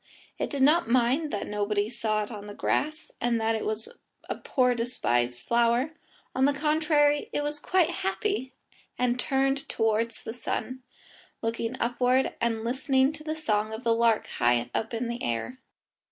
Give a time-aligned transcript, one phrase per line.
[0.39, 3.87] It did not mind that nobody saw it in the grass, and that it was
[4.27, 5.91] a poor despised flower;
[6.33, 8.51] on the contrary, it was quite happy,
[8.97, 10.81] and turned towards the sun,
[11.43, 15.59] looking upward and listening to the song of the lark high up in the air.